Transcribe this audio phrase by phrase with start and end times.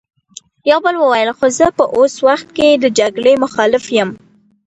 [0.69, 4.09] يوه بل وويل: خو زه په اوس وخت کې د جګړې مخالف يم!